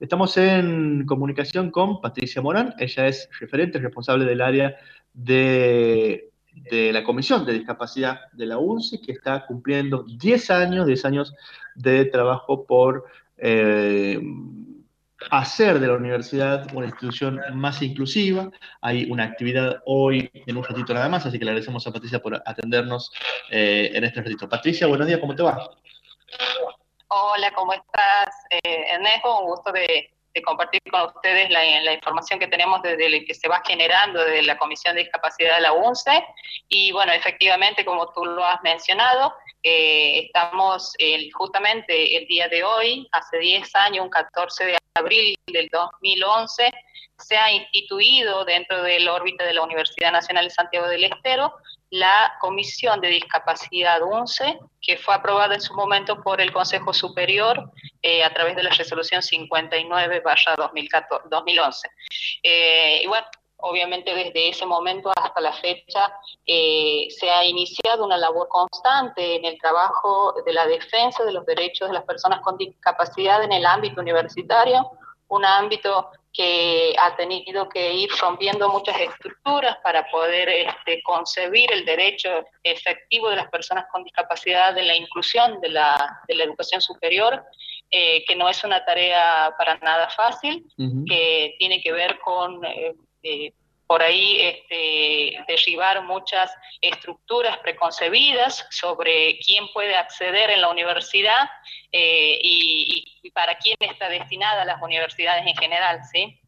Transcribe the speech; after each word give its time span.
Estamos 0.00 0.36
en 0.36 1.06
comunicación 1.06 1.70
con 1.70 2.00
Patricia 2.00 2.42
Morán, 2.42 2.74
ella 2.78 3.06
es 3.06 3.28
referente, 3.40 3.78
responsable 3.78 4.26
del 4.26 4.42
área 4.42 4.76
de, 5.14 6.30
la 6.70 7.02
Comisión 7.02 7.46
de 7.46 7.54
Discapacidad 7.54 8.20
de 8.32 8.46
la 8.46 8.58
UNCI, 8.58 9.00
que 9.00 9.12
está 9.12 9.46
cumpliendo 9.46 10.04
10 10.04 10.50
años, 10.50 10.86
10 10.86 11.04
años 11.06 11.34
de 11.74 12.04
trabajo 12.06 12.66
por 12.66 13.04
eh, 13.38 14.20
hacer 15.30 15.80
de 15.80 15.86
la 15.86 15.94
universidad 15.94 16.66
una 16.74 16.86
institución 16.86 17.40
más 17.54 17.80
inclusiva. 17.80 18.50
Hay 18.82 19.10
una 19.10 19.24
actividad 19.24 19.82
hoy 19.86 20.30
en 20.34 20.56
un 20.56 20.64
ratito 20.64 20.92
nada 20.92 21.08
más, 21.08 21.24
así 21.24 21.38
que 21.38 21.44
le 21.44 21.52
agradecemos 21.52 21.86
a 21.86 21.92
Patricia 21.92 22.20
por 22.20 22.42
atendernos 22.44 23.10
eh, 23.50 23.92
en 23.94 24.04
este 24.04 24.20
ratito. 24.22 24.48
Patricia, 24.48 24.86
buenos 24.86 25.06
días, 25.06 25.20
¿cómo 25.20 25.34
te 25.34 25.42
va? 25.42 25.58
Hola, 27.18 27.50
¿cómo 27.52 27.72
estás, 27.72 28.28
eh, 28.50 28.88
Ernesto? 28.90 29.38
Un 29.38 29.46
gusto 29.46 29.72
de, 29.72 30.10
compartir 30.44 30.82
con 30.90 31.06
ustedes 31.06 31.48
la, 31.48 31.94
información 31.94 32.38
que 32.38 32.46
tenemos 32.46 32.82
desde 32.82 33.06
el 33.06 33.24
que 33.24 33.32
se 33.32 33.48
va 33.48 33.62
generando 33.66 34.22
de 34.22 34.42
la 34.42 34.58
Comisión 34.58 34.94
de 34.94 35.04
Discapacidad 35.04 35.54
de 35.54 35.62
la 35.62 35.72
UNCE. 35.72 36.26
Y 36.68 36.92
bueno, 36.92 37.12
efectivamente, 37.12 37.86
como 37.86 38.12
tú 38.12 38.22
lo 38.26 38.44
has 38.44 38.62
mencionado, 38.62 39.32
eh, 39.62 40.26
estamos 40.26 40.94
justamente 41.32 42.18
el 42.18 42.26
día 42.26 42.48
de 42.48 42.62
hoy, 42.64 43.08
hace 43.12 43.38
10 43.38 43.74
años, 43.76 44.04
un 44.04 44.10
14 44.10 44.66
de 44.66 44.78
abril 44.92 45.34
del 45.46 45.70
2011, 45.72 46.70
se 47.18 47.36
ha 47.36 47.52
instituido 47.52 48.44
dentro 48.44 48.82
del 48.82 49.08
órbita 49.08 49.44
de 49.44 49.54
la 49.54 49.62
Universidad 49.62 50.12
Nacional 50.12 50.44
de 50.44 50.50
Santiago 50.50 50.88
del 50.88 51.04
Estero 51.04 51.54
la 51.90 52.34
Comisión 52.40 53.00
de 53.00 53.08
Discapacidad 53.08 54.02
UNCE, 54.02 54.58
que 54.80 54.96
fue 54.96 55.14
aprobada 55.14 55.54
en 55.54 55.60
su 55.60 55.72
momento 55.74 56.20
por 56.22 56.40
el 56.40 56.52
Consejo 56.52 56.92
Superior 56.92 57.70
eh, 58.02 58.24
a 58.24 58.34
través 58.34 58.56
de 58.56 58.64
la 58.64 58.70
resolución 58.70 59.22
59-2011. 59.22 61.82
Eh, 62.42 63.02
y 63.04 63.06
bueno, 63.06 63.24
obviamente 63.58 64.12
desde 64.14 64.50
ese 64.50 64.66
momento 64.66 65.10
hasta 65.16 65.40
la 65.40 65.52
fecha 65.52 66.12
eh, 66.44 67.06
se 67.10 67.30
ha 67.30 67.44
iniciado 67.44 68.04
una 68.04 68.18
labor 68.18 68.48
constante 68.48 69.36
en 69.36 69.44
el 69.44 69.56
trabajo 69.58 70.34
de 70.44 70.52
la 70.52 70.66
defensa 70.66 71.22
de 71.24 71.30
los 71.32 71.46
derechos 71.46 71.88
de 71.88 71.94
las 71.94 72.02
personas 72.04 72.40
con 72.40 72.58
discapacidad 72.58 73.44
en 73.44 73.52
el 73.52 73.64
ámbito 73.64 74.00
universitario, 74.00 74.90
un 75.28 75.44
ámbito 75.44 76.10
que 76.36 76.94
ha 76.98 77.16
tenido 77.16 77.68
que 77.68 77.94
ir 77.94 78.10
rompiendo 78.20 78.68
muchas 78.68 79.00
estructuras 79.00 79.78
para 79.82 80.06
poder 80.10 80.48
este, 80.48 81.02
concebir 81.02 81.72
el 81.72 81.84
derecho 81.86 82.44
efectivo 82.62 83.30
de 83.30 83.36
las 83.36 83.48
personas 83.48 83.86
con 83.90 84.04
discapacidad 84.04 84.74
de 84.74 84.82
la 84.82 84.94
inclusión 84.94 85.60
de 85.60 85.70
la, 85.70 86.20
de 86.28 86.34
la 86.34 86.44
educación 86.44 86.82
superior, 86.82 87.42
eh, 87.90 88.22
que 88.26 88.36
no 88.36 88.48
es 88.50 88.62
una 88.64 88.84
tarea 88.84 89.54
para 89.56 89.78
nada 89.78 90.10
fácil, 90.10 90.66
que 91.08 91.54
tiene 91.58 91.80
que 91.80 91.92
ver 91.92 92.18
con... 92.18 92.64
Eh, 92.64 92.94
eh, 93.22 93.52
por 93.86 94.02
ahí 94.02 94.40
este, 94.40 95.44
derribar 95.46 96.04
muchas 96.04 96.50
estructuras 96.80 97.58
preconcebidas 97.58 98.66
sobre 98.70 99.38
quién 99.38 99.66
puede 99.72 99.94
acceder 99.94 100.50
en 100.50 100.60
la 100.60 100.70
universidad 100.70 101.48
eh, 101.92 102.38
y, 102.42 103.30
para 103.34 103.56
quién 103.58 103.76
está 103.80 104.08
destinada 104.08 104.64
las 104.64 104.80
universidades 104.80 105.46
en 105.46 105.54
general, 105.56 106.00
¿sí? 106.10 106.40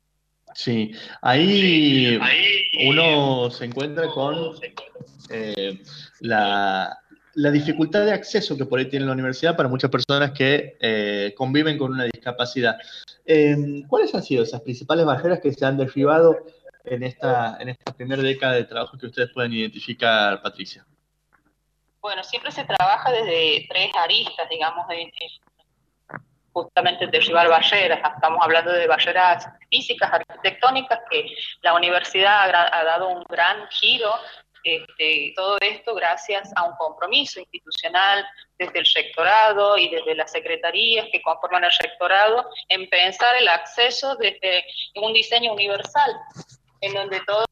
Sí, 0.55 0.93
ahí, 1.21 2.19
uno 2.87 3.51
se 3.51 3.67
encuentra 3.67 4.09
con 4.09 4.55
eh, 5.29 5.79
la, 6.21 6.99
dificultad 7.35 8.07
de 8.07 8.13
acceso 8.13 8.57
que 8.57 8.65
por 8.65 8.79
ahí 8.79 8.87
tiene 8.87 9.05
la 9.07 9.13
universidad 9.13 9.57
para 9.57 9.69
muchas 9.69 9.91
personas 9.91 10.31
que 10.33 10.79
eh, 10.81 11.35
conviven 11.37 11.77
con 11.77 11.93
una 11.93 12.05
discapacidad. 12.05 12.79
¿Cuáles 13.89 14.15
han 14.15 14.23
sido 14.23 14.43
esas 14.43 14.63
principales 14.63 15.05
barreras 15.05 15.41
que 15.41 15.53
se 15.53 15.67
han 15.67 15.77
derribado 15.77 16.47
en 16.85 17.03
esta, 17.03 17.57
en 17.61 17.69
esta 17.71 17.93
primera 17.93 18.23
década 18.23 18.55
de 18.55 18.65
trabajo 18.65 18.97
que 18.99 19.07
ustedes 19.07 19.31
pueden 19.31 19.53
identificar, 19.53 20.41
Patricia? 20.43 20.85
Bueno, 22.01 22.23
siempre 22.23 22.51
se 22.53 22.65
trabaja 22.65 23.11
desde 23.11 23.67
tres 23.69 23.91
aristas, 23.97 24.49
digamos, 24.49 24.87
de, 24.89 25.11
justamente 26.53 27.07
derribar 27.07 27.49
barreras. 27.49 28.01
Estamos 28.15 28.39
hablando 28.43 28.73
de 28.73 28.87
barreras 28.87 29.47
físicas, 29.71 30.13
arquitectónicas, 30.13 31.01
que 31.11 31.27
la 31.63 31.75
universidad 31.75 32.51
ha, 32.51 32.85
dado 32.85 33.09
un 33.09 33.23
gran 33.29 33.69
giro. 33.71 34.13
Este, 34.65 35.33
todo 35.37 35.57
esto 35.61 35.95
gracias 35.95 36.51
a 36.57 36.65
un 36.65 36.75
compromiso 36.77 37.41
institucional 37.41 38.27
desde 38.59 38.81
el 38.81 38.87
rectorado 38.93 39.79
y 39.79 39.89
desde 39.89 40.17
las 40.17 40.33
secretarías 40.33 41.07
que 41.13 41.23
conforman 41.23 41.65
el 41.65 41.71
rectorado 41.81 42.45
en 42.69 42.89
pensar 42.91 43.37
el 43.37 43.49
acceso 43.49 44.17
desde 44.17 44.65
un 44.97 45.13
diseño 45.13 45.53
universal 45.53 46.13
en 46.81 46.95
donde 46.95 47.21
todos 47.27 47.47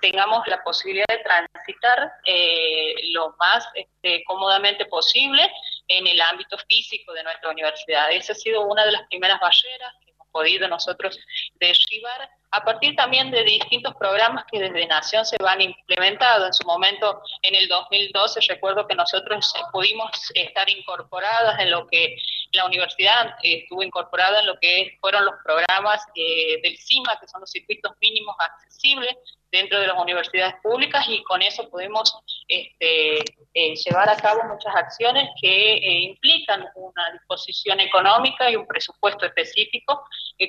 tengamos 0.00 0.46
la 0.46 0.62
posibilidad 0.62 1.06
de 1.08 1.18
transitar 1.18 2.12
eh, 2.24 2.94
lo 3.12 3.34
más 3.38 3.68
este, 3.74 4.24
cómodamente 4.24 4.86
posible 4.86 5.42
en 5.88 6.06
el 6.06 6.20
ámbito 6.20 6.56
físico 6.68 7.12
de 7.12 7.22
nuestra 7.22 7.50
universidad. 7.50 8.10
Esa 8.10 8.32
ha 8.32 8.36
sido 8.36 8.62
una 8.66 8.84
de 8.84 8.92
las 8.92 9.06
primeras 9.08 9.38
barreras 9.40 9.92
que 10.02 10.10
hemos 10.12 10.28
podido 10.30 10.68
nosotros 10.68 11.18
derribar 11.54 12.30
a 12.52 12.64
partir 12.64 12.96
también 12.96 13.30
de 13.30 13.44
distintos 13.44 13.94
programas 13.94 14.44
que 14.50 14.58
desde 14.58 14.86
Nación 14.86 15.24
se 15.24 15.36
van 15.40 15.60
implementando. 15.60 16.46
En 16.46 16.52
su 16.52 16.66
momento, 16.66 17.22
en 17.42 17.54
el 17.54 17.68
2012, 17.68 18.40
recuerdo 18.48 18.86
que 18.86 18.94
nosotros 18.94 19.52
pudimos 19.72 20.10
estar 20.34 20.68
incorporadas 20.68 21.60
en 21.60 21.70
lo 21.70 21.86
que 21.86 22.16
la 22.52 22.66
universidad 22.66 23.36
estuvo 23.42 23.82
incorporada 23.82 24.40
en 24.40 24.46
lo 24.46 24.58
que 24.58 24.96
fueron 25.00 25.24
los 25.24 25.34
programas 25.44 26.04
eh, 26.16 26.60
del 26.62 26.76
CIMA, 26.76 27.18
que 27.20 27.28
son 27.28 27.40
los 27.40 27.50
circuitos 27.50 27.92
mínimos 28.00 28.34
accesibles 28.38 29.16
dentro 29.52 29.80
de 29.80 29.86
las 29.86 29.98
universidades 29.98 30.54
públicas 30.62 31.04
y 31.08 31.22
con 31.24 31.42
eso 31.42 31.68
podemos 31.70 32.16
este, 32.48 33.18
eh, 33.54 33.74
llevar 33.76 34.08
a 34.08 34.16
cabo 34.16 34.42
muchas 34.44 34.74
acciones 34.74 35.28
que 35.40 35.74
eh, 35.74 36.00
implican 36.02 36.66
una 36.74 37.12
disposición 37.12 37.78
económica 37.80 38.50
y 38.50 38.56
un 38.56 38.66
presupuesto 38.66 39.26
específico, 39.26 40.04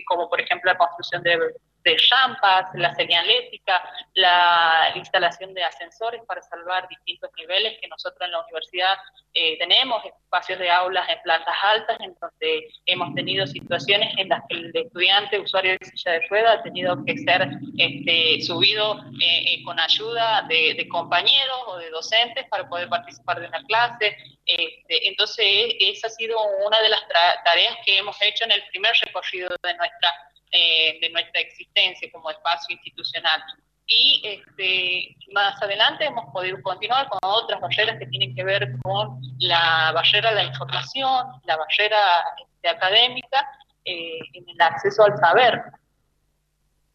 como 0.07 0.29
por 0.29 0.41
ejemplo 0.41 0.72
la 0.72 0.78
construcción 0.78 1.22
de 1.23 1.38
de 1.83 1.97
rampas, 2.09 2.69
la 2.75 2.93
señalética, 2.95 3.81
la 4.13 4.91
instalación 4.95 5.53
de 5.53 5.63
ascensores 5.63 6.21
para 6.27 6.41
salvar 6.41 6.87
distintos 6.87 7.29
niveles 7.37 7.79
que 7.79 7.87
nosotros 7.87 8.21
en 8.21 8.31
la 8.31 8.41
universidad 8.41 8.97
eh, 9.33 9.57
tenemos, 9.57 10.03
espacios 10.05 10.59
de 10.59 10.69
aulas 10.69 11.07
en 11.09 11.21
plantas 11.23 11.55
altas, 11.63 11.97
en 12.01 12.15
donde 12.19 12.69
hemos 12.85 13.13
tenido 13.15 13.47
situaciones 13.47 14.13
en 14.17 14.29
las 14.29 14.41
que 14.49 14.55
el 14.57 14.71
estudiante 14.73 15.39
usuario 15.39 15.77
de 15.79 15.85
silla 15.85 16.11
de 16.13 16.27
rueda 16.27 16.53
ha 16.53 16.63
tenido 16.63 17.03
que 17.05 17.17
ser 17.17 17.47
este, 17.77 18.41
subido 18.41 18.99
eh, 19.21 19.53
eh, 19.53 19.63
con 19.63 19.79
ayuda 19.79 20.45
de, 20.49 20.87
compañeros 20.89 21.57
o 21.67 21.77
de 21.77 21.89
docentes 21.89 22.45
para 22.49 22.67
poder 22.67 22.89
participar 22.89 23.39
de 23.39 23.47
una 23.47 23.63
clase. 23.63 24.17
Este, 24.45 25.07
entonces, 25.07 25.45
esa 25.79 26.07
ha 26.07 26.09
sido 26.09 26.37
una 26.65 26.81
de 26.81 26.89
las 26.89 27.01
tareas 27.45 27.77
que 27.85 27.97
hemos 27.97 28.21
hecho 28.21 28.43
en 28.43 28.51
el 28.51 28.63
primer 28.71 28.91
recorrido 29.05 29.49
de 29.63 29.73
nuestra 29.75 30.09
eh, 30.51 31.00
de 31.00 31.09
nuestra 31.09 31.41
existencia 31.41 32.09
como 32.12 32.29
espacio 32.29 32.75
institucional. 32.75 33.41
Y 33.88 34.22
este, 34.23 35.16
más 35.34 35.62
adelante 35.62 36.06
hemos 36.06 36.31
podido 36.31 36.62
continuar 36.62 37.09
con 37.09 37.19
otras 37.23 37.59
barreras 37.59 37.97
que 38.00 38.06
tienen 38.07 38.35
que 38.35 38.44
ver 38.44 38.72
con 38.84 39.19
la 39.40 39.91
barrera 39.94 40.29
de 40.29 40.35
la 40.35 40.44
información, 40.44 41.28
la 41.45 41.57
barrera 41.57 42.23
este, 42.41 42.69
académica, 42.69 43.50
eh, 43.84 44.19
en 44.34 44.47
el 44.47 44.61
acceso 44.61 45.03
al 45.03 45.17
saber, 45.17 45.61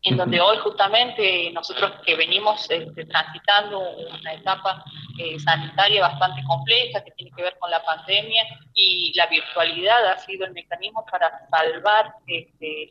en 0.03 0.16
donde 0.16 0.41
hoy 0.41 0.56
justamente 0.59 1.50
nosotros 1.53 2.00
que 2.06 2.15
venimos 2.15 2.71
este, 2.71 3.05
transitando 3.06 3.81
una 3.81 4.33
etapa 4.34 4.84
eh, 5.19 5.39
sanitaria 5.41 6.03
bastante 6.03 6.45
compleja 6.45 7.03
que 7.03 7.11
tiene 7.12 7.33
que 7.34 7.43
ver 7.43 7.59
con 7.59 7.71
la 7.71 7.83
pandemia 7.84 8.45
y 8.72 9.12
la 9.16 9.27
virtualidad 9.27 10.12
ha 10.12 10.19
sido 10.19 10.47
el 10.47 10.53
mecanismo 10.53 11.05
para 11.11 11.47
salvar 11.50 12.15
este, 12.27 12.91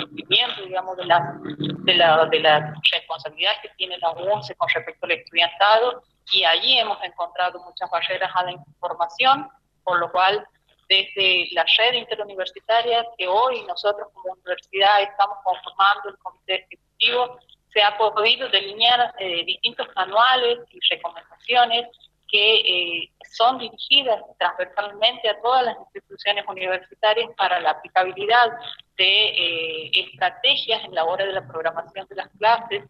cumplimiento, 0.00 0.62
digamos, 0.62 0.96
de 0.96 1.04
la, 1.04 1.38
de, 1.40 1.94
la, 1.94 2.26
de 2.26 2.40
la 2.40 2.74
responsabilidad 2.90 3.52
que 3.62 3.68
tiene 3.76 3.98
la 3.98 4.10
UNCE 4.10 4.54
con 4.56 4.68
respecto 4.68 5.06
al 5.06 5.12
estudiantado, 5.12 6.02
y 6.32 6.44
allí 6.44 6.78
hemos 6.78 7.02
encontrado 7.02 7.62
muchas 7.64 7.90
barreras 7.90 8.30
a 8.34 8.44
la 8.44 8.52
información, 8.52 9.48
por 9.84 9.98
lo 9.98 10.10
cual 10.10 10.46
desde 10.88 11.48
la 11.52 11.64
red 11.78 11.94
interuniversitaria 11.94 13.06
que 13.16 13.26
hoy 13.26 13.62
nosotros 13.66 14.08
como 14.12 14.34
universidad 14.34 15.02
estamos 15.02 15.38
conformando 15.44 16.10
el 16.10 16.18
comité 16.18 16.66
ejecutivo, 16.66 17.38
se 17.72 17.82
ha 17.82 17.96
podido 17.96 18.48
delinear 18.50 19.14
eh, 19.18 19.44
distintos 19.44 19.88
manuales 19.96 20.58
y 20.70 20.78
recomendaciones 20.90 21.88
que 22.32 22.54
eh, 22.60 23.10
son 23.30 23.58
dirigidas 23.58 24.22
transversalmente 24.38 25.28
a 25.28 25.40
todas 25.42 25.64
las 25.66 25.76
instituciones 25.78 26.44
universitarias 26.48 27.30
para 27.36 27.60
la 27.60 27.72
aplicabilidad 27.72 28.50
de 28.96 29.28
eh, 29.28 29.90
estrategias 29.94 30.82
en 30.84 30.94
la 30.94 31.04
hora 31.04 31.26
de 31.26 31.32
la 31.32 31.46
programación 31.46 32.06
de 32.08 32.16
las 32.16 32.28
clases, 32.38 32.84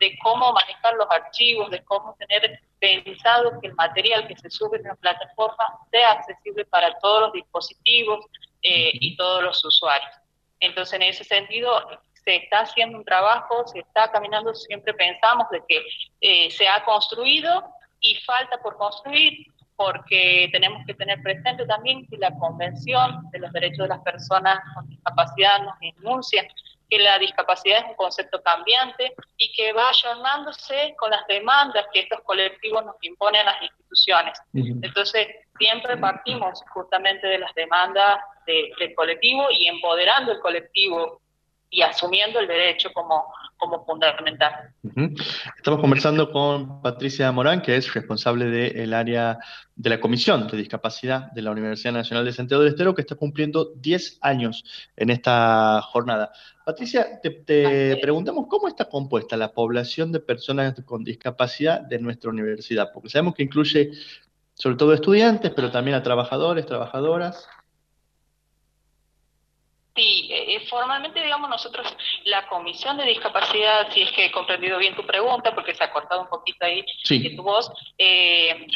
de 0.00 0.18
cómo 0.22 0.52
manejar 0.52 0.94
los 0.94 1.06
archivos, 1.10 1.70
de 1.70 1.84
cómo 1.84 2.16
tener 2.18 2.60
pensado 2.78 3.60
que 3.60 3.68
el 3.68 3.74
material 3.74 4.26
que 4.26 4.36
se 4.36 4.50
sube 4.50 4.78
en 4.78 4.84
la 4.84 4.94
plataforma 4.94 5.78
sea 5.90 6.12
accesible 6.12 6.64
para 6.64 6.98
todos 6.98 7.22
los 7.22 7.32
dispositivos 7.32 8.24
eh, 8.62 8.90
y 8.94 9.16
todos 9.16 9.42
los 9.42 9.64
usuarios. 9.64 10.10
Entonces, 10.60 10.94
en 10.94 11.02
ese 11.02 11.24
sentido, 11.24 11.86
se 12.24 12.36
está 12.36 12.60
haciendo 12.60 12.98
un 12.98 13.04
trabajo, 13.04 13.66
se 13.66 13.80
está 13.80 14.10
caminando, 14.10 14.54
siempre 14.54 14.94
pensamos 14.94 15.48
de 15.50 15.62
que 15.68 15.82
eh, 16.20 16.50
se 16.50 16.66
ha 16.66 16.84
construido 16.84 17.62
y 18.06 18.14
falta 18.24 18.58
por 18.58 18.76
construir, 18.76 19.46
porque 19.76 20.48
tenemos 20.52 20.84
que 20.86 20.94
tener 20.94 21.20
presente 21.22 21.66
también 21.66 22.06
que 22.06 22.16
la 22.16 22.34
Convención 22.38 23.28
de 23.30 23.38
los 23.40 23.52
Derechos 23.52 23.78
de 23.78 23.88
las 23.88 24.00
Personas 24.00 24.58
con 24.74 24.88
Discapacidad 24.88 25.62
nos 25.62 25.76
enuncia 25.80 26.46
que 26.88 26.98
la 26.98 27.18
discapacidad 27.18 27.78
es 27.80 27.84
un 27.90 27.96
concepto 27.96 28.40
cambiante 28.42 29.12
y 29.36 29.52
que 29.52 29.72
va 29.72 29.88
ayornándose 29.88 30.94
con 30.96 31.10
las 31.10 31.26
demandas 31.26 31.84
que 31.92 32.00
estos 32.00 32.20
colectivos 32.20 32.84
nos 32.84 32.96
imponen 33.00 33.40
a 33.42 33.52
las 33.52 33.62
instituciones. 33.62 34.38
Entonces, 34.54 35.26
siempre 35.58 35.96
partimos 35.96 36.62
justamente 36.72 37.26
de 37.26 37.38
las 37.38 37.52
demandas 37.54 38.20
del 38.46 38.94
colectivo 38.94 39.48
y 39.50 39.66
empoderando 39.66 40.30
el 40.30 40.38
colectivo 40.38 41.20
y 41.70 41.82
asumiendo 41.82 42.38
el 42.38 42.46
derecho 42.46 42.90
como, 42.92 43.24
como 43.56 43.84
fundamental. 43.84 44.72
Estamos 45.56 45.80
conversando 45.80 46.30
con 46.30 46.80
Patricia 46.80 47.30
Morán, 47.32 47.60
que 47.60 47.76
es 47.76 47.92
responsable 47.92 48.46
del 48.46 48.94
área 48.94 49.38
de 49.74 49.90
la 49.90 50.00
Comisión 50.00 50.46
de 50.46 50.56
Discapacidad 50.56 51.30
de 51.32 51.42
la 51.42 51.50
Universidad 51.50 51.92
Nacional 51.92 52.24
de 52.24 52.32
Santiago 52.32 52.62
del 52.62 52.72
Estero, 52.72 52.94
que 52.94 53.02
está 53.02 53.14
cumpliendo 53.14 53.72
10 53.76 54.18
años 54.22 54.64
en 54.96 55.10
esta 55.10 55.82
jornada. 55.82 56.32
Patricia, 56.64 57.20
te, 57.20 57.96
preguntamos 58.00 58.46
cómo 58.48 58.68
está 58.68 58.88
compuesta 58.88 59.36
la 59.36 59.52
población 59.52 60.12
de 60.12 60.20
personas 60.20 60.74
con 60.84 61.04
discapacidad 61.04 61.80
de 61.80 61.98
nuestra 61.98 62.30
universidad, 62.30 62.90
porque 62.92 63.08
sabemos 63.08 63.34
que 63.34 63.42
incluye 63.42 63.90
sobre 64.54 64.76
todo 64.76 64.94
estudiantes, 64.94 65.52
pero 65.54 65.70
también 65.70 65.96
a 65.96 66.02
trabajadores, 66.02 66.64
trabajadoras. 66.64 67.46
Sí, 70.46 70.52
eh, 70.52 70.56
eh, 70.56 70.66
formalmente, 70.68 71.22
digamos, 71.22 71.50
nosotros, 71.50 71.86
la 72.24 72.46
Comisión 72.48 72.96
de 72.96 73.04
Discapacidad, 73.04 73.92
si 73.92 74.02
es 74.02 74.12
que 74.12 74.26
he 74.26 74.30
comprendido 74.30 74.78
bien 74.78 74.94
tu 74.94 75.04
pregunta, 75.04 75.54
porque 75.54 75.74
se 75.74 75.84
ha 75.84 75.92
cortado 75.92 76.22
un 76.22 76.28
poquito 76.28 76.64
ahí 76.64 76.84
de 77.08 77.30
tu 77.30 77.42
voz, 77.42 77.70
eh, 77.98 78.66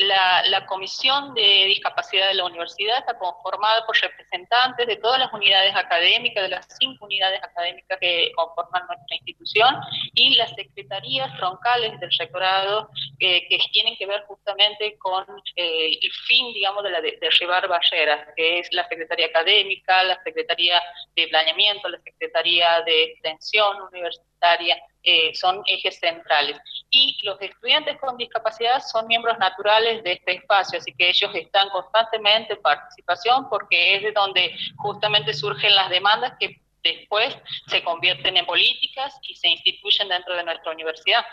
la, 0.00 0.66
Comisión 0.66 1.34
de 1.34 1.66
Discapacidad 1.66 2.28
de 2.28 2.34
la 2.34 2.44
Universidad 2.44 2.98
está 2.98 3.16
conformada 3.18 3.84
por 3.86 3.96
representantes 3.96 4.86
de 4.86 4.96
todas 4.96 5.18
las 5.18 5.32
unidades 5.32 5.74
académicas, 5.74 6.42
de 6.42 6.48
las 6.48 6.66
cinco 6.78 7.04
unidades 7.04 7.42
académicas 7.42 7.98
que 8.00 8.32
conforman 8.34 8.86
nuestra 8.86 9.16
institución, 9.16 9.76
y 10.14 10.34
las 10.34 10.50
secretarías 10.54 11.34
troncales 11.36 11.98
del 12.00 12.10
rectorado 12.18 12.90
que 13.18 13.58
tienen 13.72 13.96
que 13.96 14.06
ver 14.06 14.24
justamente 14.26 14.96
con 14.98 15.24
eh, 15.56 15.98
el 16.00 16.12
fin, 16.26 16.52
digamos, 16.52 16.82
de, 16.84 16.90
la 16.90 17.00
de 17.00 17.18
derribar 17.20 17.68
barreras, 17.68 18.28
que 18.36 18.60
es 18.60 18.68
la 18.72 18.86
Secretaría 18.88 19.26
Académica, 19.26 20.02
la 20.04 20.22
Secretaría 20.22 20.82
de 21.14 21.28
Planeamiento, 21.28 21.88
la 21.88 22.00
Secretaría 22.00 22.82
de 22.82 23.04
Extensión 23.04 23.80
Universitaria, 23.80 24.78
eh, 25.06 25.32
son 25.34 25.62
ejes 25.66 26.00
centrales. 26.00 26.58
Y 26.90 27.16
los 27.22 27.40
estudiantes 27.40 27.96
con 28.00 28.16
discapacidad 28.16 28.82
son 28.82 29.06
miembros 29.06 29.38
naturales 29.38 30.02
de 30.02 30.14
este 30.14 30.32
espacio, 30.34 30.80
así 30.80 30.92
que 30.92 31.08
ellos 31.08 31.30
están 31.32 31.68
constantemente 31.70 32.54
en 32.54 32.60
participación 32.60 33.48
porque 33.48 33.96
es 33.96 34.02
de 34.02 34.10
donde 34.12 34.52
justamente 34.78 35.32
surgen 35.32 35.74
las 35.76 35.90
demandas 35.90 36.32
que 36.40 36.60
después 36.82 37.36
se 37.68 37.84
convierten 37.84 38.36
en 38.36 38.46
políticas 38.46 39.16
y 39.22 39.36
se 39.36 39.48
instituyen 39.48 40.08
dentro 40.08 40.34
de 40.34 40.42
nuestra 40.42 40.72
universidad. 40.72 41.24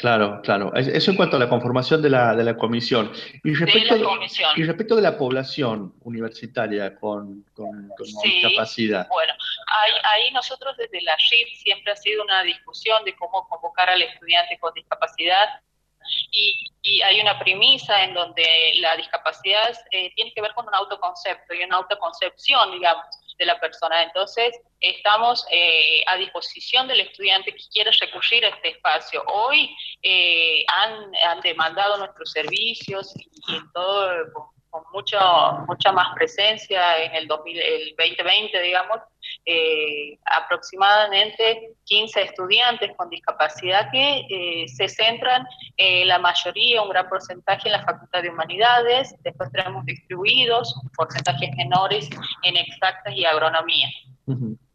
Claro, 0.00 0.40
claro. 0.42 0.72
Eso 0.74 1.10
en 1.10 1.16
cuanto 1.18 1.36
a 1.36 1.38
la 1.38 1.46
conformación 1.46 2.00
de 2.00 2.08
la, 2.08 2.34
de 2.34 2.42
la 2.42 2.56
comisión. 2.56 3.12
Y 3.44 3.52
respecto, 3.52 3.92
de 3.92 4.00
la 4.00 4.06
comisión. 4.06 4.50
y 4.56 4.64
respecto 4.64 4.96
de 4.96 5.02
la 5.02 5.18
población 5.18 5.92
universitaria 6.00 6.94
con, 6.98 7.44
con, 7.52 7.90
discapacidad. 8.24 9.06
Bueno, 9.08 9.34
ahí, 9.66 9.92
ahí, 10.04 10.32
nosotros 10.32 10.74
desde 10.78 11.02
la 11.02 11.14
RIP 11.16 11.54
siempre 11.54 11.92
ha 11.92 11.96
sido 11.96 12.24
una 12.24 12.42
discusión 12.44 13.04
de 13.04 13.14
cómo 13.14 13.46
convocar 13.46 13.90
al 13.90 14.00
estudiante 14.00 14.58
con 14.58 14.72
discapacidad 14.72 15.60
y, 16.30 16.54
y, 16.80 17.02
hay 17.02 17.20
una 17.20 17.38
premisa 17.38 18.02
en 18.02 18.14
donde 18.14 18.72
la 18.76 18.96
discapacidad 18.96 19.78
eh, 19.90 20.14
tiene 20.14 20.32
que 20.32 20.40
ver 20.40 20.54
con 20.54 20.66
un 20.66 20.74
autoconcepto 20.74 21.52
y 21.52 21.62
una 21.62 21.76
autoconcepción, 21.76 22.72
digamos 22.72 23.04
de 23.40 23.46
la 23.46 23.58
persona. 23.58 24.04
Entonces, 24.04 24.54
estamos 24.80 25.44
eh, 25.50 26.04
a 26.06 26.16
disposición 26.16 26.86
del 26.86 27.00
estudiante 27.00 27.52
que 27.52 27.64
quiere 27.72 27.90
recurrir 27.98 28.44
a 28.44 28.50
este 28.50 28.68
espacio. 28.68 29.24
Hoy 29.26 29.74
eh, 30.02 30.62
han, 30.68 31.40
demandado 31.40 31.96
nuestros 31.96 32.30
servicios 32.30 33.12
y, 33.16 33.28
todo 33.72 34.52
con, 34.70 34.82
mucho, 34.92 35.18
mucha 35.66 35.92
más 35.92 36.14
presencia 36.14 37.02
en 37.04 37.14
el, 37.14 37.26
2020, 37.26 38.60
digamos, 38.62 38.98
eh, 39.44 40.18
aproximadamente 40.24 41.72
15 41.84 42.22
estudiantes 42.22 42.92
con 42.96 43.10
discapacidad 43.10 43.90
que 43.90 44.66
se 44.68 44.88
centran 44.88 45.46
la 45.76 46.18
mayoría, 46.18 46.82
un 46.82 46.90
gran 46.90 47.08
porcentaje 47.08 47.68
en 47.68 47.72
la 47.72 47.84
Facultad 47.84 48.22
de 48.22 48.30
Humanidades, 48.30 49.14
después 49.20 49.50
tenemos 49.52 49.84
distribuidos 49.84 50.74
porcentajes 50.96 51.50
menores 51.56 52.08
en 52.42 52.56
exactas 52.56 53.14
y 53.14 53.24
agronomía. 53.24 53.88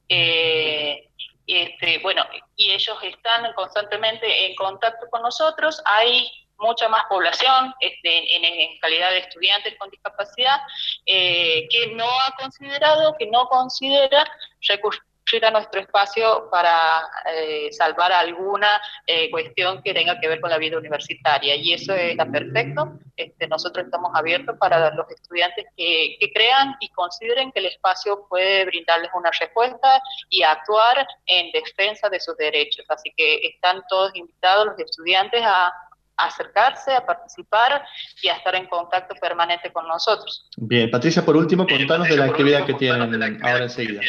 Eh, 0.09 1.09
este, 1.47 1.99
bueno, 1.99 2.23
y 2.55 2.71
ellos 2.71 2.97
están 3.03 3.53
constantemente 3.53 4.47
en 4.47 4.55
contacto 4.55 5.07
con 5.09 5.21
nosotros. 5.21 5.81
Hay 5.85 6.27
mucha 6.57 6.87
más 6.89 7.03
población 7.09 7.73
este, 7.79 8.63
en, 8.63 8.79
calidad 8.79 9.11
de 9.11 9.19
estudiantes 9.19 9.75
con 9.77 9.89
discapacidad 9.89 10.59
eh, 11.05 11.67
que 11.69 11.93
no 11.95 12.05
ha 12.05 12.31
considerado, 12.39 13.15
que 13.17 13.27
no 13.27 13.47
considera 13.47 14.25
recursos 14.67 15.03
a 15.43 15.51
nuestro 15.51 15.81
espacio 15.81 16.47
para 16.51 17.01
eh, 17.33 17.69
salvar 17.71 18.11
alguna 18.11 18.79
eh, 19.07 19.29
cuestión 19.31 19.81
que 19.81 19.93
tenga 19.93 20.19
que 20.19 20.27
ver 20.27 20.39
con 20.39 20.49
la 20.49 20.57
vida 20.57 20.77
universitaria. 20.77 21.55
Y 21.55 21.73
eso 21.73 21.93
está 21.93 22.25
perfecto. 22.25 22.99
Este, 23.17 23.47
nosotros 23.47 23.85
estamos 23.85 24.11
abiertos 24.13 24.55
para 24.59 24.91
los 24.91 25.09
estudiantes 25.09 25.65
que, 25.75 26.15
que 26.19 26.31
crean 26.31 26.75
y 26.79 26.89
consideren 26.89 27.51
que 27.51 27.59
el 27.59 27.65
espacio 27.65 28.25
puede 28.29 28.65
brindarles 28.65 29.09
una 29.13 29.31
respuesta 29.31 30.01
y 30.29 30.43
actuar 30.43 31.07
en 31.25 31.51
defensa 31.51 32.07
de 32.07 32.19
sus 32.19 32.37
derechos. 32.37 32.85
Así 32.87 33.11
que 33.17 33.47
están 33.47 33.83
todos 33.89 34.15
invitados 34.15 34.67
los 34.67 34.79
estudiantes 34.79 35.41
a 35.43 35.73
acercarse, 36.17 36.93
a 36.93 37.05
participar 37.05 37.85
y 38.21 38.29
a 38.29 38.33
estar 38.35 38.55
en 38.55 38.67
contacto 38.67 39.15
permanente 39.15 39.71
con 39.71 39.87
nosotros. 39.87 40.47
Bien, 40.57 40.89
Patricia, 40.89 41.23
por 41.23 41.35
último, 41.35 41.67
contanos 41.67 42.07
de 42.07 42.17
la 42.17 42.25
actividad 42.25 42.65
que 42.65 42.73
tienen 42.73 43.43
ahora 43.43 43.63
enseguida. 43.63 44.01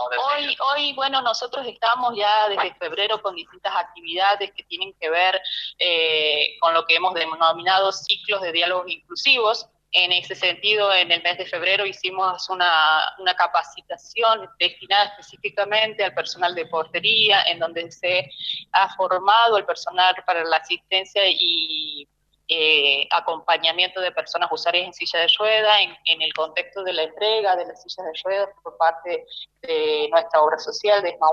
Hoy, 0.00 0.56
hoy, 0.60 0.92
bueno, 0.94 1.20
nosotros 1.22 1.66
estamos 1.66 2.14
ya 2.16 2.48
desde 2.48 2.74
febrero 2.74 3.20
con 3.20 3.34
distintas 3.34 3.74
actividades 3.74 4.52
que 4.52 4.62
tienen 4.64 4.94
que 5.00 5.10
ver 5.10 5.40
eh, 5.78 6.56
con 6.60 6.72
lo 6.72 6.86
que 6.86 6.96
hemos 6.96 7.14
denominado 7.14 7.90
ciclos 7.92 8.40
de 8.42 8.52
diálogos 8.52 8.88
inclusivos. 8.88 9.68
En 9.92 10.12
ese 10.12 10.34
sentido, 10.34 10.92
en 10.92 11.10
el 11.10 11.22
mes 11.22 11.38
de 11.38 11.46
febrero 11.46 11.86
hicimos 11.86 12.50
una, 12.50 13.02
capacitación 13.36 14.48
destinada 14.58 15.04
específicamente 15.06 16.04
al 16.04 16.12
personal 16.12 16.54
de 16.54 16.66
portería, 16.66 17.42
en 17.44 17.58
donde 17.58 17.90
se 17.90 18.30
ha 18.72 18.94
formado 18.96 19.56
el 19.56 19.64
personal 19.64 20.14
para 20.26 20.44
la 20.44 20.56
asistencia 20.56 21.22
y 21.26 22.06
eh, 22.48 23.06
acompañamiento 23.10 24.00
de 24.00 24.12
personas 24.12 24.50
usuarias 24.50 24.86
en 24.86 24.92
silla 24.94 25.20
de 25.20 25.28
rueda 25.38 25.80
en, 25.82 26.22
el 26.22 26.32
contexto 26.32 26.82
de 26.82 26.94
la 26.94 27.02
entrega 27.02 27.56
de 27.56 27.66
las 27.66 27.82
sillas 27.82 28.06
de 28.06 28.20
ruedas 28.24 28.48
por 28.62 28.76
parte 28.78 29.26
de 29.62 30.08
nuestra 30.10 30.40
obra 30.40 30.58
social 30.58 31.02
de 31.02 31.10
ESMA 31.10 31.28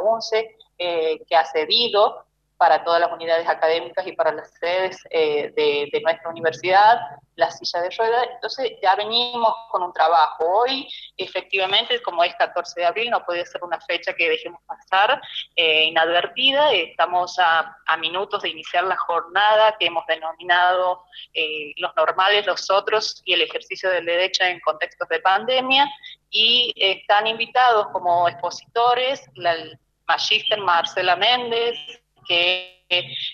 eh, 0.78 1.22
que 1.26 1.36
ha 1.36 1.46
cedido 1.46 2.26
para 2.58 2.84
todas 2.84 3.02
las 3.02 3.12
unidades 3.12 3.48
académicas 3.48 4.06
y 4.08 4.14
para 4.14 4.32
las 4.32 4.52
sedes 4.60 4.98
eh, 5.10 5.52
de, 5.56 6.02
nuestra 6.02 6.30
universidad, 6.30 7.00
la 7.36 7.52
silla 7.52 7.82
de 7.82 7.90
ruedas. 7.90 8.28
Entonces 8.34 8.74
ya 8.82 8.96
venimos 8.96 9.54
con 9.70 9.84
un 9.84 9.92
trabajo. 9.92 10.62
Hoy, 10.62 10.88
efectivamente, 11.18 12.02
como 12.02 12.24
es 12.24 12.34
14 12.36 12.80
de 12.80 12.86
abril, 12.86 13.10
no 13.10 13.26
puede 13.26 13.46
ser 13.46 13.64
una 13.64 13.80
fecha 13.82 14.14
que 14.14 14.30
dejemos 14.30 14.62
pasar 14.66 15.22
eh, 15.56 15.86
inadvertida. 15.86 16.72
Estamos 16.72 17.38
a, 17.40 17.78
minutos 18.00 18.44
de 18.44 18.50
iniciar 18.50 18.84
la 18.84 18.98
jornada 18.98 19.76
que 19.80 19.88
hemos 19.88 20.06
denominado 20.06 21.04
eh, 21.34 21.74
los 21.78 21.96
normales, 21.96 22.46
los 22.46 22.70
otros 22.70 23.22
y 23.26 23.34
el 23.34 23.42
ejercicio 23.42 23.90
del 23.90 24.06
derecho 24.06 24.44
en 24.44 24.60
contextos 24.62 25.08
de 25.10 25.20
pandemia. 25.20 25.90
Y 26.30 26.74
están 26.76 27.28
invitados 27.28 27.88
como 27.94 28.28
expositores 28.28 29.24
la 29.36 29.56
magíster 30.08 30.60
Marcela 30.60 31.16
Méndez, 31.16 31.78
que 32.28 32.76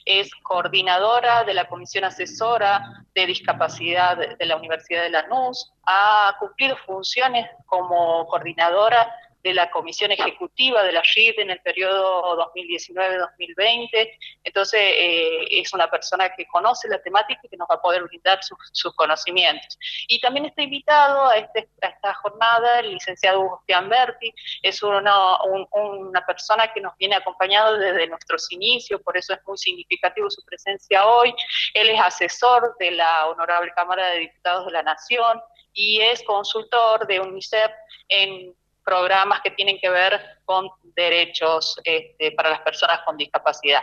es 0.05 0.31
coordinadora 0.43 1.43
de 1.43 1.53
la 1.53 1.67
Comisión 1.67 2.05
Asesora 2.05 2.81
de 3.13 3.25
Discapacidad 3.25 4.17
de 4.37 4.45
la 4.45 4.55
Universidad 4.55 5.03
de 5.03 5.09
Lanús, 5.09 5.71
ha 5.85 6.35
cumplido 6.39 6.77
funciones 6.85 7.49
como 7.65 8.25
coordinadora 8.27 9.13
de 9.43 9.53
la 9.53 9.69
Comisión 9.71 10.11
Ejecutiva 10.11 10.83
de 10.83 10.91
la 10.91 11.01
RID 11.01 11.39
en 11.39 11.51
el 11.51 11.59
periodo 11.61 12.51
2019-2020. 12.55 14.17
Entonces, 14.43 14.79
eh, 14.81 15.47
es 15.49 15.73
una 15.73 15.89
persona 15.89 16.33
que 16.35 16.45
conoce 16.47 16.87
la 16.87 17.01
temática 17.01 17.39
y 17.43 17.49
que 17.49 17.57
nos 17.57 17.67
va 17.69 17.75
a 17.75 17.81
poder 17.81 18.03
brindar 18.03 18.39
sus, 18.43 18.93
conocimientos. 18.95 19.77
Y 20.07 20.19
también 20.19 20.45
está 20.45 20.61
invitado 20.61 21.27
a, 21.27 21.37
este, 21.37 21.69
esta 21.81 22.13
jornada 22.15 22.79
el 22.79 22.93
licenciado 22.93 23.41
Agustín 23.41 23.89
Berti, 23.89 24.33
es 24.61 24.83
una, 24.83 25.41
una 25.43 26.25
persona 26.25 26.71
que 26.73 26.81
nos 26.81 26.95
viene 26.97 27.15
acompañando 27.15 27.77
desde 27.77 28.07
nuestros 28.07 28.51
inicios, 28.51 29.01
por 29.01 29.17
eso 29.17 29.33
es 29.33 29.39
muy 29.45 29.57
significativo 29.57 30.29
su 30.29 30.43
presencia 30.45 31.05
hoy. 31.05 31.33
Él 31.73 31.89
es 31.89 31.99
asesor 31.99 32.75
de 32.79 32.91
la 32.91 33.27
Honorable 33.27 33.71
Cámara 33.75 34.07
de 34.09 34.19
Diputados 34.19 34.65
de 34.65 34.71
la 34.71 34.83
Nación 34.83 35.41
y 35.73 36.01
es 36.01 36.21
consultor 36.23 37.07
de 37.07 37.19
UNICEF 37.19 37.71
en 38.09 38.53
programas 38.83 39.41
que 39.41 39.51
tienen 39.51 39.79
que 39.79 39.89
ver 39.89 40.19
con 40.45 40.69
derechos 40.95 41.79
este, 41.83 42.31
para 42.31 42.49
las 42.49 42.61
personas 42.61 43.01
con 43.05 43.17
discapacidad. 43.17 43.81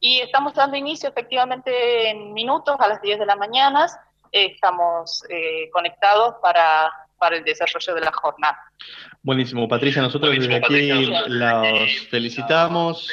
Y 0.00 0.20
estamos 0.20 0.54
dando 0.54 0.76
inicio 0.76 1.08
efectivamente 1.08 2.10
en 2.10 2.32
minutos 2.32 2.76
a 2.78 2.88
las 2.88 3.00
10 3.00 3.18
de 3.18 3.26
la 3.26 3.36
mañana. 3.36 3.86
estamos 4.30 5.24
eh, 5.30 5.70
conectados 5.70 6.34
para, 6.42 6.92
para 7.18 7.36
el 7.36 7.44
desarrollo 7.44 7.94
de 7.94 8.00
la 8.00 8.12
jornada. 8.12 8.58
Buenísimo, 9.22 9.66
Patricia, 9.66 10.02
nosotros 10.02 10.32
desde 10.32 10.56
aquí 10.56 11.06
los 11.28 12.08
felicitamos 12.10 13.08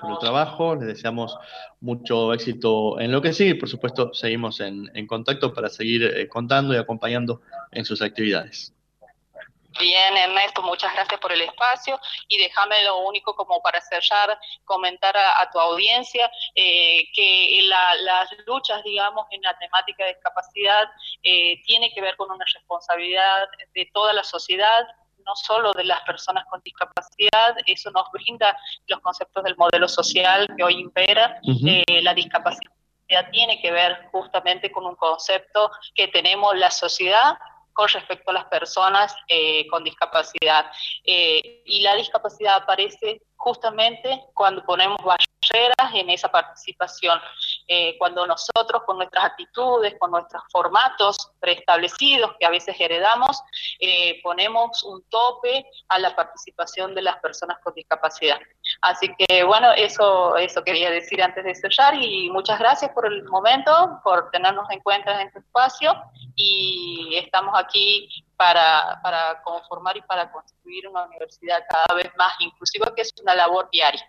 por 0.00 0.12
el 0.12 0.18
trabajo, 0.18 0.74
les 0.74 0.88
deseamos 0.88 1.36
mucho 1.80 2.32
éxito 2.32 2.98
en 2.98 3.12
lo 3.12 3.20
que 3.20 3.32
sigue 3.32 3.50
y 3.50 3.54
por 3.54 3.68
supuesto 3.68 4.14
seguimos 4.14 4.60
en, 4.60 4.90
en 4.94 5.06
contacto 5.06 5.52
para 5.52 5.68
seguir 5.68 6.04
eh, 6.04 6.28
contando 6.28 6.72
y 6.74 6.78
acompañando 6.78 7.42
en 7.70 7.84
sus 7.84 8.02
actividades. 8.02 8.72
Bien, 9.78 10.16
Ernesto, 10.16 10.62
muchas 10.62 10.92
gracias 10.92 11.20
por 11.20 11.32
el 11.32 11.42
espacio 11.42 11.98
y 12.28 12.38
déjame 12.38 12.82
lo 12.84 12.98
único 13.00 13.34
como 13.34 13.60
para 13.62 13.80
cerrar, 13.80 14.38
comentar 14.64 15.16
a, 15.16 15.50
tu 15.50 15.58
audiencia 15.58 16.30
eh, 16.54 17.10
que 17.14 17.60
las 17.68 18.28
luchas, 18.46 18.82
digamos, 18.84 19.26
en 19.30 19.42
la 19.42 19.56
temática 19.58 20.04
de 20.04 20.14
discapacidad 20.14 20.88
eh, 21.22 21.62
tiene 21.64 21.92
que 21.92 22.00
ver 22.00 22.16
con 22.16 22.30
una 22.30 22.44
responsabilidad 22.54 23.48
de 23.74 23.90
toda 23.92 24.12
la 24.12 24.24
sociedad, 24.24 24.86
no 25.24 25.36
solo 25.36 25.72
de 25.72 25.84
las 25.84 26.00
personas 26.02 26.44
con 26.46 26.60
discapacidad, 26.62 27.56
eso 27.66 27.90
nos 27.92 28.10
brinda 28.10 28.56
los 28.86 29.00
conceptos 29.00 29.44
del 29.44 29.56
modelo 29.56 29.88
social 29.88 30.48
que 30.56 30.64
hoy 30.64 30.74
impera, 30.74 31.40
eh, 31.44 32.02
la 32.02 32.14
discapacidad 32.14 32.72
tiene 33.30 33.60
que 33.60 33.70
ver 33.70 34.08
justamente 34.10 34.72
con 34.72 34.86
un 34.86 34.96
concepto 34.96 35.70
que 35.94 36.08
tenemos 36.08 36.56
la 36.56 36.70
sociedad 36.70 37.36
con 37.72 37.88
respecto 37.88 38.30
a 38.30 38.34
las 38.34 38.44
personas 38.46 39.14
eh, 39.28 39.66
con 39.68 39.84
discapacidad. 39.84 40.66
Eh, 41.04 41.62
y 41.64 41.82
la 41.82 41.94
discapacidad 41.96 42.56
aparece 42.56 43.22
justamente 43.36 44.24
cuando 44.34 44.62
ponemos 44.64 44.98
barreras 45.02 45.94
en 45.94 46.10
esa 46.10 46.30
participación, 46.30 47.20
eh, 47.66 47.98
cuando 47.98 48.24
nosotros 48.24 48.82
con 48.86 48.98
nuestras 48.98 49.24
actitudes, 49.24 49.96
con 49.98 50.12
nuestros 50.12 50.42
formatos 50.52 51.32
preestablecidos 51.40 52.36
que 52.38 52.46
a 52.46 52.50
veces 52.50 52.76
heredamos, 52.78 53.42
ponemos 54.22 54.84
un 54.84 55.02
tope 55.08 55.66
a 55.88 55.98
la 55.98 56.14
participación 56.14 56.94
de 56.94 57.02
las 57.02 57.16
personas 57.16 57.58
con 57.64 57.74
discapacidad. 57.74 58.38
Así 58.80 59.12
que 59.18 59.42
bueno, 59.42 59.72
eso, 59.72 60.36
eso 60.36 60.62
quería 60.62 60.90
decir 60.90 61.20
antes 61.20 61.42
de 61.42 61.54
cerrar 61.56 62.00
y 62.00 62.30
muchas 62.30 62.60
gracias 62.60 62.92
por 62.92 63.06
el 63.06 63.24
momento, 63.24 64.00
por 64.04 64.30
tenernos 64.30 64.70
en 64.70 64.78
cuenta 64.80 65.20
en 65.20 65.26
este 65.26 65.40
espacio 65.40 65.92
y 66.36 67.14
estamos 67.16 67.54
aquí 67.58 68.08
para, 68.36 69.00
para 69.02 69.42
conformar 69.42 69.96
y 69.96 70.02
para 70.02 70.30
construir 70.30 70.88
una 70.88 71.04
universidad 71.04 71.62
cada 71.68 71.94
vez 71.94 72.10
más 72.16 72.34
inclusiva, 72.40 72.92
que 72.94 73.02
es 73.02 73.12
una 73.22 73.34
labor 73.34 73.68
diaria. 73.70 74.04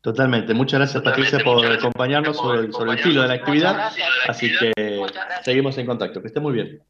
Totalmente. 0.00 0.54
Muchas 0.54 0.78
gracias, 0.78 1.02
Patricia, 1.02 1.40
por 1.44 1.64
acompañarnos 1.66 2.36
sobre, 2.36 2.60
el, 2.60 2.72
sobre 2.72 2.92
el 2.92 2.98
filo 3.00 3.22
de 3.22 3.28
la 3.28 3.34
actividad. 3.34 3.92
Así 4.28 4.50
que 4.56 4.72
seguimos 5.42 5.76
en 5.78 5.86
contacto. 5.86 6.20
Que 6.20 6.28
esté 6.28 6.40
muy 6.40 6.52
bien. 6.52 6.82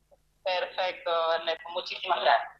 Perfecto, 0.45 1.11
Ernesto. 1.35 1.69
Muchísimas 1.73 2.21
gracias. 2.21 2.58